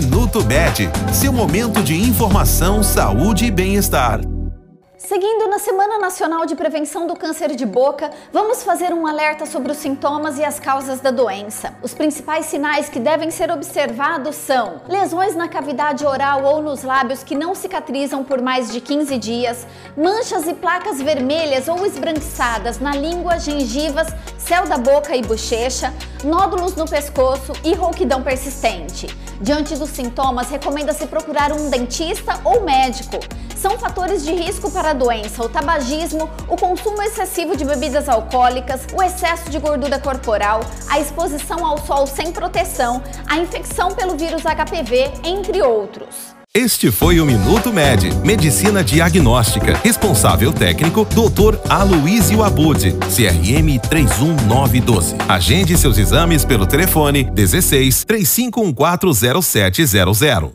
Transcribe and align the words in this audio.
Minuto 0.00 0.44
Med, 0.44 0.88
seu 1.12 1.32
momento 1.32 1.82
de 1.82 1.92
informação, 1.92 2.84
saúde 2.84 3.46
e 3.46 3.50
bem-estar. 3.50 4.20
Seguindo 4.96 5.48
na 5.48 5.58
Semana 5.58 5.98
Nacional 5.98 6.44
de 6.44 6.54
Prevenção 6.54 7.06
do 7.06 7.16
Câncer 7.16 7.56
de 7.56 7.64
Boca, 7.64 8.10
vamos 8.32 8.62
fazer 8.62 8.92
um 8.92 9.06
alerta 9.06 9.46
sobre 9.46 9.72
os 9.72 9.78
sintomas 9.78 10.38
e 10.38 10.44
as 10.44 10.60
causas 10.60 11.00
da 11.00 11.10
doença. 11.10 11.74
Os 11.82 11.94
principais 11.94 12.46
sinais 12.46 12.88
que 12.88 13.00
devem 13.00 13.30
ser 13.30 13.50
observados 13.50 14.36
são 14.36 14.82
lesões 14.88 15.34
na 15.34 15.48
cavidade 15.48 16.04
oral 16.04 16.44
ou 16.44 16.60
nos 16.60 16.82
lábios 16.82 17.22
que 17.22 17.34
não 17.34 17.54
cicatrizam 17.54 18.22
por 18.22 18.42
mais 18.42 18.70
de 18.70 18.80
15 18.80 19.16
dias, 19.18 19.66
manchas 19.96 20.46
e 20.46 20.54
placas 20.54 21.00
vermelhas 21.00 21.68
ou 21.68 21.86
esbranquiçadas 21.86 22.78
na 22.78 22.92
língua, 22.92 23.38
gengivas, 23.38 24.08
céu 24.48 24.66
da 24.66 24.78
boca 24.78 25.14
e 25.14 25.20
bochecha, 25.20 25.92
nódulos 26.24 26.74
no 26.74 26.88
pescoço 26.88 27.52
e 27.62 27.74
rouquidão 27.74 28.22
persistente. 28.22 29.06
Diante 29.42 29.76
dos 29.76 29.90
sintomas, 29.90 30.48
recomenda-se 30.48 31.06
procurar 31.06 31.52
um 31.52 31.68
dentista 31.68 32.40
ou 32.42 32.62
médico. 32.62 33.20
São 33.54 33.78
fatores 33.78 34.24
de 34.24 34.32
risco 34.32 34.70
para 34.70 34.90
a 34.90 34.94
doença 34.94 35.44
o 35.44 35.50
tabagismo, 35.50 36.30
o 36.48 36.56
consumo 36.56 37.02
excessivo 37.02 37.58
de 37.58 37.64
bebidas 37.66 38.08
alcoólicas, 38.08 38.86
o 38.94 39.02
excesso 39.02 39.50
de 39.50 39.58
gordura 39.58 39.98
corporal, 39.98 40.60
a 40.88 40.98
exposição 40.98 41.66
ao 41.66 41.76
sol 41.84 42.06
sem 42.06 42.32
proteção, 42.32 43.02
a 43.28 43.36
infecção 43.36 43.90
pelo 43.90 44.16
vírus 44.16 44.42
HPV, 44.44 45.12
entre 45.24 45.60
outros. 45.60 46.37
Este 46.54 46.90
foi 46.90 47.20
o 47.20 47.26
Minuto 47.26 47.70
Med, 47.72 48.10
Medicina 48.24 48.82
Diagnóstica. 48.82 49.78
Responsável 49.84 50.50
técnico, 50.50 51.04
Dr. 51.04 51.58
Aloysio 51.68 52.42
Abud, 52.42 52.78
CRM 53.14 53.78
31912. 53.78 55.14
Agende 55.28 55.76
seus 55.76 55.98
exames 55.98 56.46
pelo 56.46 56.66
telefone 56.66 57.30
16 57.34 58.06
35140700. 58.06 60.50